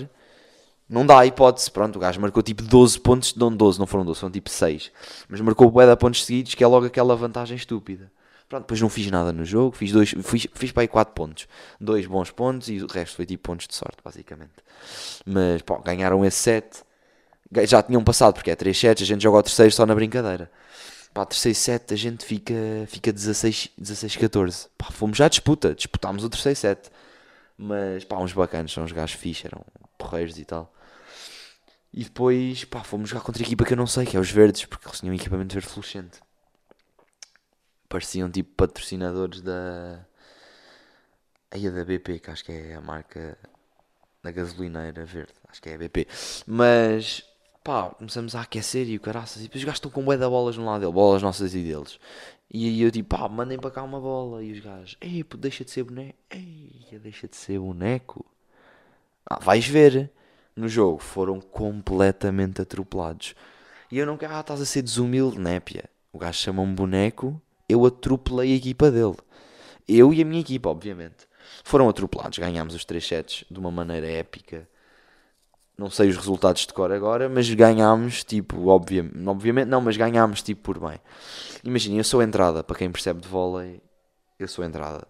Não 0.93 1.07
dá 1.07 1.21
a 1.21 1.27
hipótese. 1.27 1.71
Pronto, 1.71 1.97
o 1.97 1.99
gajo 1.99 2.21
marcou 2.21 2.43
tipo 2.43 2.63
12 2.63 3.01
pontos, 3.01 3.35
não 3.35 3.51
12, 3.51 3.79
não 3.79 3.87
foram 3.87 4.05
12, 4.05 4.21
foram 4.21 4.31
tipo 4.31 4.51
6. 4.51 4.93
Mas 5.27 5.41
marcou 5.41 5.67
o 5.67 5.87
da 5.87 5.97
pontos 5.97 6.23
seguidos, 6.23 6.55
que 6.55 6.63
é 6.63 6.67
logo 6.67 6.85
aquela 6.85 7.17
vantagem 7.17 7.57
estúpida. 7.57 8.13
Pronto, 8.47 8.65
depois 8.65 8.79
não 8.79 8.91
fiz 8.91 9.11
nada 9.11 9.33
no 9.33 9.43
jogo, 9.43 9.75
fiz, 9.75 9.91
dois, 9.91 10.11
fiz, 10.11 10.47
fiz 10.53 10.71
para 10.71 10.83
aí 10.83 10.89
4 10.89 11.15
pontos. 11.15 11.49
Dois 11.81 12.05
bons 12.05 12.31
pontos 12.31 12.69
e 12.69 12.83
o 12.83 12.87
resto 12.87 13.17
foi 13.17 13.25
tipo 13.25 13.43
pontos 13.43 13.67
de 13.67 13.75
sorte, 13.75 13.97
basicamente. 14.05 14.53
Mas, 15.25 15.63
pô, 15.63 15.79
ganharam 15.79 16.23
esse 16.27 16.37
set. 16.37 16.85
Já 17.67 17.83
tinham 17.83 18.05
passado, 18.05 18.35
porque 18.35 18.51
é 18.51 18.57
3 18.57 18.79
sets, 18.79 19.03
a 19.03 19.07
gente 19.07 19.23
joga 19.23 19.39
o 19.39 19.43
terceiro 19.43 19.73
só 19.73 19.87
na 19.87 19.95
brincadeira. 19.95 20.51
Pá, 21.15 21.25
terceiro 21.25 21.57
set 21.57 21.95
a 21.95 21.97
gente 21.97 22.25
fica, 22.27 22.55
fica 22.87 23.11
16, 23.11 23.71
16 23.79 24.17
14. 24.17 24.69
Pá, 24.77 24.89
fomos 24.91 25.17
já 25.17 25.25
à 25.25 25.29
disputa, 25.29 25.75
disputámos 25.75 26.23
o 26.23 26.29
terceiro 26.29 26.59
set. 26.59 26.91
Mas, 27.57 28.05
pá, 28.05 28.19
uns 28.19 28.35
bacanas, 28.35 28.73
são 28.73 28.85
uns 28.85 28.93
gajos 28.93 29.17
fixe, 29.17 29.47
eram 29.47 29.65
porreiros 30.03 30.39
e 30.39 30.45
tal. 30.45 30.73
E 31.93 32.05
depois, 32.05 32.65
pá, 32.65 32.83
fomos 32.83 33.11
jogar 33.11 33.23
contra 33.23 33.43
a 33.43 33.47
equipa 33.47 33.65
que 33.65 33.73
eu 33.75 33.77
não 33.77 33.87
sei, 33.87 34.07
que 34.07 34.17
é 34.17 34.21
os 34.21 34.31
verdes, 34.31 34.65
porque 34.65 34.89
eles 34.89 35.01
tinham 35.01 35.13
um 35.13 35.17
equipamento 35.17 35.55
verde 35.55 35.69
fluorescente 35.69 36.21
pareciam 37.93 38.31
tipo 38.31 38.55
patrocinadores 38.57 39.43
da. 39.43 40.07
Aí 41.51 41.67
a 41.67 41.71
da 41.71 41.85
BP, 41.85 42.21
que 42.21 42.31
acho 42.31 42.43
que 42.43 42.53
é 42.53 42.75
a 42.75 42.81
marca 42.81 43.37
da 44.23 44.31
gasolineira 44.31 45.05
verde, 45.05 45.35
acho 45.49 45.61
que 45.61 45.69
é 45.69 45.75
a 45.75 45.79
BP. 45.79 46.09
Mas 46.47 47.23
pá, 47.63 47.91
começamos 47.91 48.35
a 48.35 48.41
aquecer 48.41 48.89
e 48.89 48.97
o 48.97 49.01
caraças, 49.01 49.43
e 49.43 49.45
depois 49.45 49.61
os 49.61 49.65
gajos 49.67 49.77
estão 49.77 49.91
com 49.91 50.03
bué 50.03 50.17
da 50.17 50.29
bolas 50.31 50.57
no 50.57 50.65
lado 50.65 50.81
dele, 50.81 50.93
bolas 50.93 51.23
nossas 51.23 51.55
e 51.55 51.63
deles. 51.63 52.01
E 52.51 52.67
aí 52.67 52.81
eu 52.81 52.91
tipo, 52.91 53.15
pá, 53.15 53.29
mandem 53.29 53.59
para 53.59 53.71
cá 53.71 53.83
uma 53.83 54.01
bola. 54.01 54.43
E 54.43 54.53
os 54.53 54.61
gajos, 54.61 54.97
ei, 55.01 55.23
deixa 55.37 55.63
de 55.63 55.71
ser 55.71 55.85
boneco, 55.85 56.19
ei, 56.31 56.99
deixa 57.03 57.29
de 57.29 57.37
ser 57.37 57.59
boneco. 57.59 58.25
Ah, 59.33 59.39
vais 59.41 59.67
ver. 59.67 60.11
No 60.55 60.69
jogo 60.69 60.99
foram 60.99 61.41
completamente 61.41 62.61
atropelados. 62.61 63.35
E 63.91 63.99
eu 63.99 64.05
não 64.05 64.19
quero, 64.19 64.35
ah, 64.35 64.41
estás 64.41 64.61
a 64.61 64.67
ser 64.67 64.83
desumilde, 64.83 65.39
népia. 65.39 65.85
O 66.13 66.19
gajo 66.19 66.39
chama-me 66.39 66.75
boneco, 66.75 67.41
eu 67.67 67.87
atropelei 67.87 68.53
a 68.53 68.57
equipa 68.57 68.91
dele. 68.91 69.17
Eu 69.89 70.13
e 70.13 70.21
a 70.21 70.25
minha 70.25 70.41
equipa, 70.41 70.69
obviamente. 70.69 71.27
Foram 71.65 71.89
atropelados, 71.89 72.39
ganhámos 72.39 72.75
os 72.75 72.85
3 72.85 73.07
sets 73.07 73.45
de 73.51 73.59
uma 73.59 73.71
maneira 73.71 74.07
épica. 74.07 74.69
Não 75.79 75.89
sei 75.89 76.11
os 76.11 76.17
resultados 76.17 76.67
de 76.67 76.73
cor 76.75 76.93
agora, 76.93 77.31
mas 77.31 77.49
ganhámos, 77.49 78.23
tipo, 78.25 78.69
obviamente, 78.69 79.27
obviamente 79.27 79.69
não, 79.69 79.81
mas 79.81 79.97
ganhámos, 79.97 80.43
tipo, 80.43 80.61
por 80.61 80.79
bem. 80.79 81.01
Imaginem, 81.65 81.99
eu 81.99 82.05
sou 82.05 82.23
entrada, 82.23 82.63
para 82.63 82.77
quem 82.77 82.93
percebe 82.93 83.23
de 83.23 83.29
vôlei, 83.29 83.81
eu 84.39 84.47
sou 84.47 84.63
entrada. 84.63 85.07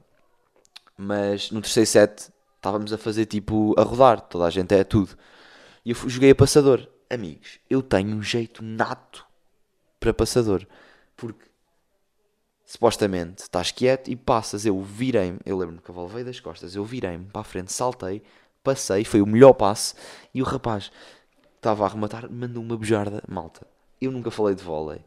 Mas 0.96 1.50
no 1.50 1.60
terceiro 1.60 1.88
set 1.88 2.30
estávamos 2.62 2.92
a 2.92 2.98
fazer, 2.98 3.26
tipo, 3.26 3.74
a 3.76 3.82
rodar, 3.82 4.20
toda 4.20 4.44
a 4.44 4.50
gente 4.50 4.72
é 4.72 4.84
tudo. 4.84 5.18
E 5.84 5.90
eu 5.90 5.96
joguei 6.08 6.30
a 6.30 6.34
passador. 6.34 6.88
Amigos, 7.10 7.58
eu 7.68 7.82
tenho 7.82 8.16
um 8.16 8.22
jeito 8.22 8.62
nato 8.62 9.26
para 9.98 10.14
passador. 10.14 10.64
Porque 11.16 11.44
supostamente 12.64 13.42
estás 13.42 13.72
quieto 13.72 14.08
e 14.08 14.14
passas. 14.14 14.64
Eu 14.64 14.80
virei-me, 14.80 15.40
eu 15.44 15.58
lembro-me 15.58 15.80
que 15.80 15.92
veio 16.12 16.24
das 16.24 16.38
costas, 16.38 16.76
eu 16.76 16.84
virei-me 16.84 17.24
para 17.24 17.40
a 17.40 17.44
frente, 17.44 17.72
saltei, 17.72 18.22
passei, 18.62 19.04
foi 19.04 19.20
o 19.20 19.26
melhor 19.26 19.54
passe. 19.54 19.94
E 20.32 20.40
o 20.40 20.44
rapaz 20.44 20.92
estava 21.56 21.82
a 21.82 21.88
arrematar, 21.88 22.30
mandou 22.30 22.62
uma 22.62 22.76
bujarda, 22.76 23.24
malta. 23.28 23.66
Eu 24.00 24.12
nunca 24.12 24.30
falei 24.30 24.54
de 24.54 24.62
vôlei. 24.62 25.04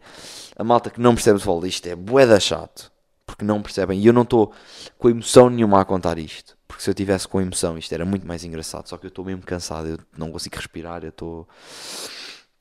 A 0.58 0.64
malta 0.64 0.90
que 0.90 1.00
não 1.00 1.16
percebe 1.16 1.40
de 1.40 1.46
vôlei, 1.46 1.70
isto 1.70 1.88
é 1.88 1.96
boeda 1.96 2.38
chato. 2.38 2.92
Porque 3.26 3.46
não 3.46 3.62
percebem. 3.62 4.00
E 4.00 4.06
eu 4.06 4.14
não 4.14 4.24
estou 4.24 4.54
com 4.98 5.10
emoção 5.10 5.50
nenhuma 5.50 5.80
a 5.80 5.86
contar 5.86 6.18
isto. 6.18 6.56
Porque 6.76 6.84
se 6.84 6.90
eu 6.90 6.94
tivesse 6.94 7.26
com 7.26 7.40
emoção, 7.40 7.78
isto 7.78 7.94
era 7.94 8.04
muito 8.04 8.28
mais 8.28 8.44
engraçado. 8.44 8.90
Só 8.90 8.98
que 8.98 9.06
eu 9.06 9.08
estou 9.08 9.24
mesmo 9.24 9.42
cansado, 9.44 9.88
eu 9.88 9.98
não 10.18 10.30
consigo 10.30 10.58
respirar, 10.58 11.06
eu 11.06 11.10
estou. 11.10 11.48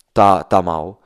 Está 0.09 0.45
tá 0.45 0.63
mal. 0.63 1.03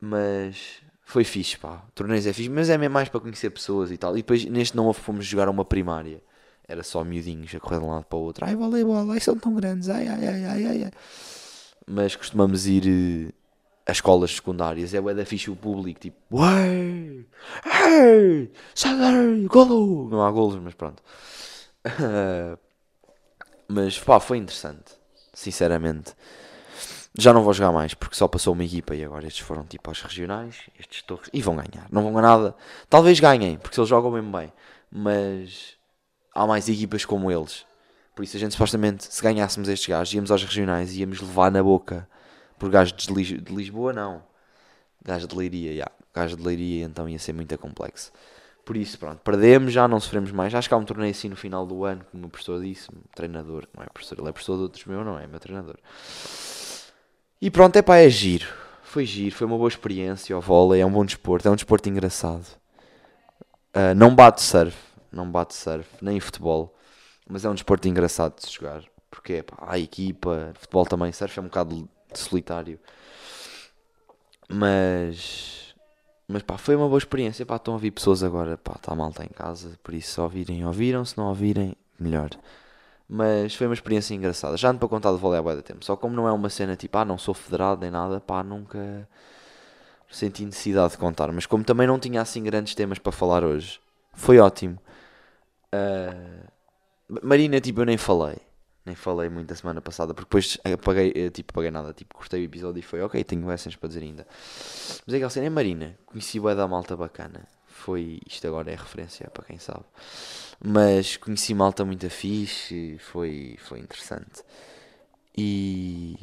Mas 0.00 0.80
foi 1.02 1.24
fixe, 1.24 1.58
pá. 1.58 1.82
Torneios 1.92 2.24
é 2.24 2.32
fixe, 2.32 2.48
mas 2.48 2.70
é 2.70 2.78
mesmo 2.78 2.94
mais 2.94 3.08
para 3.08 3.18
conhecer 3.18 3.50
pessoas 3.50 3.90
e 3.90 3.96
tal. 3.96 4.12
E 4.16 4.18
depois 4.18 4.44
neste 4.44 4.76
não 4.76 4.92
fomos 4.92 5.26
jogar 5.26 5.48
uma 5.48 5.64
primária. 5.64 6.22
Era 6.68 6.84
só 6.84 7.02
miudinhos 7.02 7.52
a 7.52 7.58
correr 7.58 7.80
de 7.80 7.84
um 7.84 7.90
lado 7.90 8.04
para 8.04 8.16
o 8.16 8.22
outro. 8.22 8.44
Ai, 8.44 8.54
voleibol, 8.54 9.10
ai, 9.10 9.18
são 9.18 9.36
tão 9.36 9.52
grandes, 9.52 9.88
ai, 9.88 10.06
ai, 10.06 10.26
ai, 10.28 10.44
ai, 10.44 10.84
ai. 10.84 10.90
Mas 11.84 12.14
costumamos 12.14 12.68
ir 12.68 12.84
uh, 12.86 13.34
a 13.84 13.90
escolas 13.90 14.36
secundárias. 14.36 14.94
É 14.94 15.00
da 15.00 15.26
fixe 15.26 15.50
o 15.50 15.56
público, 15.56 15.98
tipo, 15.98 16.16
uai, 16.30 17.26
ei, 17.90 18.52
daí, 18.84 19.46
golo. 19.48 20.08
Não 20.08 20.24
há 20.24 20.30
golos, 20.30 20.60
mas 20.62 20.74
pronto. 20.74 21.02
Mas, 23.68 23.98
pá, 23.98 24.20
foi 24.20 24.38
interessante. 24.38 24.92
Sinceramente. 25.32 26.14
Já 27.18 27.32
não 27.32 27.42
vou 27.42 27.52
jogar 27.54 27.72
mais 27.72 27.94
porque 27.94 28.14
só 28.14 28.28
passou 28.28 28.52
uma 28.52 28.64
equipa 28.64 28.94
e 28.94 29.02
agora 29.02 29.26
estes 29.26 29.46
foram 29.46 29.64
tipo 29.64 29.88
aos 29.88 30.02
regionais, 30.02 30.68
estes 30.78 31.00
torres, 31.02 31.30
e 31.32 31.40
vão 31.40 31.56
ganhar. 31.56 31.86
Não 31.90 32.02
vão 32.02 32.12
ganhar 32.12 32.28
nada. 32.28 32.54
Talvez 32.90 33.18
ganhem, 33.18 33.56
porque 33.56 33.80
eles 33.80 33.88
jogam 33.88 34.10
mesmo 34.10 34.30
bem. 34.30 34.52
Mas 34.90 35.76
há 36.34 36.46
mais 36.46 36.68
equipas 36.68 37.04
como 37.06 37.30
eles. 37.30 37.64
Por 38.14 38.22
isso 38.22 38.36
a 38.36 38.40
gente 38.40 38.52
supostamente, 38.52 39.04
se 39.12 39.22
ganhássemos 39.22 39.68
estes 39.68 39.88
gajos, 39.88 40.12
íamos 40.12 40.30
aos 40.30 40.42
regionais 40.42 40.94
e 40.94 41.00
íamos 41.00 41.20
levar 41.20 41.50
na 41.50 41.62
boca. 41.62 42.08
Por 42.58 42.70
gajos 42.70 42.94
de, 42.94 43.12
Lis 43.12 43.28
de 43.28 43.54
Lisboa 43.54 43.92
não. 43.92 44.22
Gajos 45.02 45.28
de 45.28 45.36
Leiria, 45.36 45.70
já. 45.70 45.74
Yeah. 45.74 45.92
Gajos 46.14 46.36
de 46.36 46.42
Leiria 46.42 46.84
então 46.84 47.08
ia 47.08 47.18
ser 47.18 47.32
muito 47.32 47.56
complexo. 47.58 48.12
Por 48.66 48.76
isso, 48.76 48.98
pronto, 48.98 49.20
perdemos, 49.20 49.72
já 49.72 49.86
não 49.86 50.00
sofremos 50.00 50.32
mais. 50.32 50.52
Acho 50.52 50.66
que 50.66 50.74
há 50.74 50.76
um 50.76 50.84
torneio 50.84 51.12
assim 51.12 51.28
no 51.28 51.36
final 51.36 51.64
do 51.64 51.84
ano, 51.84 52.04
como 52.10 52.26
o 52.26 52.28
professor 52.28 52.60
disse, 52.60 52.88
treinador, 53.14 53.64
não 53.72 53.84
é 53.84 53.86
professor, 53.86 54.18
ele 54.18 54.28
é 54.28 54.32
professor 54.32 54.56
de 54.56 54.62
outros 54.64 54.84
meu, 54.86 55.04
não 55.04 55.16
é, 55.16 55.24
meu 55.28 55.38
treinador. 55.38 55.76
E 57.40 57.48
pronto, 57.48 57.76
é 57.76 57.82
pá, 57.82 57.98
é 57.98 58.10
giro. 58.10 58.44
Foi 58.82 59.04
giro, 59.06 59.36
foi 59.36 59.46
uma 59.46 59.56
boa 59.56 59.68
experiência. 59.68 60.36
O 60.36 60.40
vôlei 60.40 60.80
é 60.80 60.86
um 60.86 60.90
bom 60.90 61.04
desporto, 61.04 61.46
é 61.46 61.50
um 61.50 61.54
desporto 61.54 61.88
engraçado. 61.88 62.44
Uh, 63.72 63.94
não 63.94 64.12
bate 64.12 64.42
surf, 64.42 64.76
não 65.12 65.30
bate 65.30 65.54
surf, 65.54 65.88
nem 66.02 66.18
futebol, 66.18 66.74
mas 67.28 67.44
é 67.44 67.48
um 67.48 67.54
desporto 67.54 67.86
engraçado 67.86 68.34
de 68.34 68.46
se 68.48 68.52
jogar. 68.52 68.82
Porque 69.08 69.34
é 69.34 69.42
pá, 69.44 69.58
há 69.60 69.78
equipa, 69.78 70.52
futebol 70.58 70.84
também, 70.86 71.12
surf 71.12 71.38
é 71.38 71.42
um 71.42 71.44
bocado 71.44 71.88
solitário. 72.14 72.80
Mas, 74.48 75.65
mas 76.28 76.42
pá, 76.42 76.58
foi 76.58 76.76
uma 76.76 76.88
boa 76.88 76.98
experiência. 76.98 77.46
Pá, 77.46 77.56
estão 77.56 77.74
a 77.74 77.76
ouvir 77.76 77.90
pessoas 77.90 78.22
agora, 78.22 78.56
pá, 78.58 78.74
está 78.76 78.94
mal, 78.94 79.10
está 79.10 79.24
em 79.24 79.28
casa, 79.28 79.78
por 79.82 79.94
isso 79.94 80.12
se 80.12 80.20
ouvirem, 80.20 80.64
ouviram, 80.66 81.04
se 81.04 81.16
não 81.16 81.28
ouvirem, 81.28 81.76
melhor. 81.98 82.30
Mas 83.08 83.54
foi 83.54 83.66
uma 83.68 83.74
experiência 83.74 84.14
engraçada. 84.14 84.56
Já 84.56 84.70
ando 84.70 84.80
para 84.80 84.88
contar 84.88 85.12
de 85.12 85.18
vôlei 85.18 85.38
há 85.38 85.42
bué 85.42 85.60
tempo. 85.62 85.84
Só 85.84 85.96
como 85.96 86.14
não 86.16 86.26
é 86.28 86.32
uma 86.32 86.48
cena 86.50 86.76
tipo, 86.76 86.98
ah, 86.98 87.04
não 87.04 87.16
sou 87.18 87.34
federado 87.34 87.80
nem 87.80 87.90
nada, 87.90 88.20
pá, 88.20 88.42
nunca 88.42 89.08
senti 90.10 90.44
necessidade 90.44 90.92
de 90.92 90.98
contar. 90.98 91.30
Mas 91.32 91.46
como 91.46 91.64
também 91.64 91.86
não 91.86 91.98
tinha 91.98 92.20
assim 92.20 92.42
grandes 92.42 92.74
temas 92.74 92.98
para 92.98 93.12
falar 93.12 93.44
hoje, 93.44 93.80
foi 94.12 94.38
ótimo. 94.38 94.78
Uh, 95.72 96.46
Marina, 97.22 97.60
tipo, 97.60 97.80
eu 97.80 97.86
nem 97.86 97.96
falei. 97.96 98.36
Nem 98.86 98.94
falei 98.94 99.28
muito 99.28 99.52
a 99.52 99.56
semana 99.56 99.80
passada, 99.80 100.14
porque 100.14 100.28
depois 100.28 100.58
apaguei, 100.64 101.12
eh, 101.14 101.30
tipo, 101.30 101.52
apaguei 101.52 101.72
nada, 101.72 101.92
tipo, 101.92 102.14
cortei 102.14 102.42
o 102.42 102.44
episódio 102.44 102.78
e 102.78 102.82
foi, 102.82 103.02
ok, 103.02 103.22
tenho 103.24 103.50
essas 103.50 103.74
para 103.74 103.88
dizer 103.88 104.02
ainda. 104.02 104.26
Mas 105.04 105.14
é 105.14 105.18
que 105.18 105.28
cena 105.30 105.46
é 105.46 105.50
Marina, 105.50 105.98
conheci 106.06 106.38
o 106.38 106.54
da 106.54 106.68
malta 106.68 106.96
bacana. 106.96 107.48
Foi, 107.66 108.20
isto 108.26 108.46
agora 108.46 108.70
é 108.70 108.76
referência 108.76 109.28
para 109.30 109.44
quem 109.44 109.58
sabe. 109.58 109.84
Mas 110.64 111.16
conheci 111.16 111.52
malta 111.52 111.84
muito 111.84 112.08
fixe, 112.08 112.96
foi, 113.00 113.56
foi 113.58 113.80
interessante. 113.80 114.42
E 115.36 116.16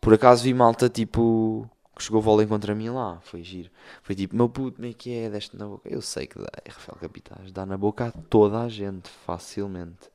por 0.00 0.14
acaso 0.14 0.44
vi 0.44 0.54
malta 0.54 0.88
tipo 0.88 1.68
que 1.96 2.02
chegou 2.02 2.20
vôlei 2.20 2.46
contra 2.46 2.74
mim 2.74 2.90
lá, 2.90 3.20
foi 3.22 3.42
giro. 3.42 3.70
Foi 4.02 4.14
tipo, 4.14 4.34
meu 4.36 4.48
puto, 4.48 4.76
como 4.76 4.88
é 4.88 4.92
que 4.92 5.12
é? 5.12 5.30
Deste 5.30 5.56
na 5.56 5.66
boca. 5.66 5.88
Eu 5.88 6.02
sei 6.02 6.26
que 6.26 6.38
dá, 6.38 6.48
é 6.64 6.70
Rafael 6.70 6.98
Capitais, 6.98 7.52
dá 7.52 7.64
na 7.64 7.76
boca 7.76 8.06
a 8.06 8.12
toda 8.12 8.60
a 8.60 8.68
gente, 8.68 9.08
facilmente. 9.24 10.13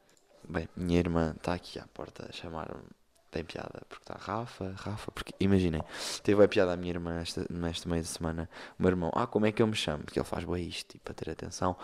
Bem, 0.50 0.68
minha 0.76 0.98
irmã 0.98 1.36
está 1.38 1.54
aqui 1.54 1.78
à 1.78 1.86
porta 1.94 2.28
a 2.28 2.32
chamar-me 2.32 2.82
tem 3.30 3.44
piada, 3.44 3.84
porque 3.88 4.04
está 4.04 4.16
Rafa, 4.16 4.74
Rafa, 4.76 5.12
porque 5.12 5.32
imaginem, 5.40 5.84
teve 6.24 6.44
a 6.44 6.48
piada 6.48 6.74
a 6.74 6.76
minha 6.76 6.92
irmã 6.92 7.20
esta, 7.20 7.46
neste 7.48 7.88
meio 7.88 8.02
de 8.02 8.08
semana, 8.08 8.50
o 8.78 8.82
meu 8.82 8.90
irmão, 8.90 9.12
ah, 9.14 9.28
como 9.28 9.46
é 9.46 9.52
que 9.52 9.62
eu 9.62 9.68
me 9.68 9.76
chamo? 9.76 10.04
Porque 10.04 10.18
ele 10.18 10.26
faz 10.26 10.44
boa 10.44 10.60
isto, 10.60 10.94
tipo, 10.94 11.04
para 11.04 11.14
ter 11.14 11.30
atenção, 11.30 11.78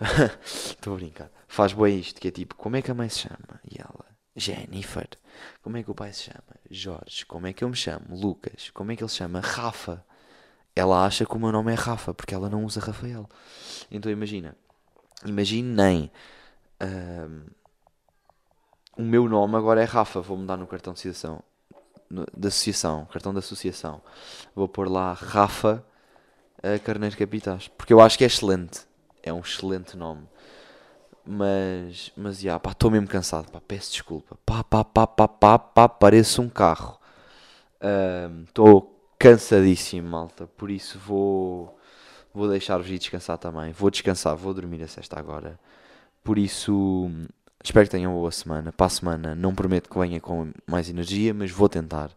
estou 0.42 0.94
a 0.94 0.96
brincar, 0.96 1.30
faz 1.46 1.74
boa 1.74 1.90
isto, 1.90 2.18
que 2.18 2.28
é 2.28 2.30
tipo, 2.30 2.54
como 2.54 2.76
é 2.76 2.80
que 2.82 2.90
a 2.90 2.94
mãe 2.94 3.10
se 3.10 3.20
chama? 3.20 3.60
E 3.70 3.78
ela, 3.78 4.06
Jennifer, 4.34 5.08
como 5.62 5.76
é 5.76 5.82
que 5.82 5.90
o 5.90 5.94
pai 5.94 6.14
se 6.14 6.24
chama? 6.24 6.56
Jorge, 6.70 7.26
como 7.26 7.46
é 7.46 7.52
que 7.52 7.62
eu 7.62 7.68
me 7.68 7.76
chamo? 7.76 8.16
Lucas, 8.16 8.70
como 8.70 8.90
é 8.92 8.96
que 8.96 9.02
ele 9.02 9.10
se 9.10 9.16
chama? 9.16 9.40
Rafa. 9.40 10.02
Ela 10.74 11.06
acha 11.06 11.24
que 11.24 11.34
o 11.34 11.38
meu 11.38 11.52
nome 11.52 11.72
é 11.72 11.74
Rafa, 11.74 12.12
porque 12.12 12.34
ela 12.34 12.50
não 12.50 12.64
usa 12.64 12.80
Rafael. 12.80 13.28
Então 13.90 14.10
imagina, 14.12 14.54
imaginem. 15.24 16.10
Uh, 16.82 17.50
o 18.96 19.02
meu 19.02 19.28
nome 19.28 19.56
agora 19.56 19.82
é 19.82 19.84
Rafa, 19.84 20.20
vou 20.20 20.36
mudar 20.36 20.56
no 20.56 20.66
cartão 20.66 20.92
de 20.92 21.00
associação. 21.00 21.42
Da 22.10 22.48
associação, 22.48 23.04
cartão 23.06 23.32
da 23.34 23.40
associação. 23.40 24.00
Vou 24.54 24.68
pôr 24.68 24.88
lá 24.88 25.12
Rafa 25.12 25.84
a 26.62 26.78
Carneiro 26.78 27.16
Capitais. 27.16 27.68
Porque 27.68 27.92
eu 27.92 28.00
acho 28.00 28.16
que 28.16 28.24
é 28.24 28.26
excelente. 28.26 28.86
É 29.22 29.32
um 29.32 29.40
excelente 29.40 29.96
nome. 29.96 30.26
Mas, 31.24 32.12
mas, 32.16 32.38
já, 32.38 32.58
pá, 32.60 32.70
estou 32.70 32.90
mesmo 32.90 33.08
cansado, 33.08 33.50
pá, 33.50 33.60
peço 33.60 33.90
desculpa. 33.90 34.38
Pá, 34.46 34.62
pá, 34.62 34.84
pá, 34.84 35.06
pá, 35.06 35.26
pá, 35.26 35.58
pá, 35.58 35.88
pareço 35.88 36.40
um 36.40 36.48
carro. 36.48 36.98
Estou 38.46 38.78
uh, 38.78 38.90
cansadíssimo, 39.18 40.08
malta. 40.08 40.46
Por 40.46 40.70
isso 40.70 40.98
vou, 41.00 41.76
vou 42.32 42.48
deixar-vos 42.48 42.88
ir 42.88 42.98
descansar 42.98 43.38
também. 43.38 43.72
Vou 43.72 43.90
descansar, 43.90 44.36
vou 44.36 44.54
dormir 44.54 44.82
a 44.82 44.88
sexta 44.88 45.18
agora. 45.18 45.58
Por 46.22 46.38
isso, 46.38 47.10
Espero 47.66 47.84
que 47.84 47.90
tenham 47.90 48.12
boa 48.12 48.30
semana. 48.30 48.72
Para 48.72 48.86
a 48.86 48.90
semana, 48.90 49.34
não 49.34 49.52
prometo 49.52 49.90
que 49.90 49.98
venha 49.98 50.20
com 50.20 50.52
mais 50.68 50.88
energia, 50.88 51.34
mas 51.34 51.50
vou 51.50 51.68
tentar. 51.68 52.12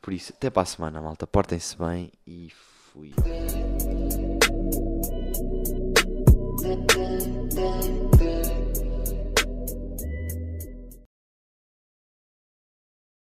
Por 0.00 0.10
isso, 0.10 0.32
até 0.34 0.48
para 0.48 0.62
a 0.62 0.64
semana, 0.64 1.02
malta. 1.02 1.26
Portem-se 1.26 1.76
bem 1.76 2.10
e 2.26 2.50
fui. 2.94 3.12